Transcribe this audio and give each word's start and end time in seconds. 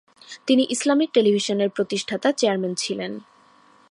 তিনি 0.47 0.63
ইসলামিক 0.69 1.09
টেলিভিশনের 1.13 1.69
প্রতিষ্ঠাতা 1.69 2.29
চেয়ারম্যান 2.31 2.73
ছিলেন। 2.75 3.11